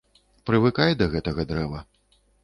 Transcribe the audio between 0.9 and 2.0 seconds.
да гэтага дрэва.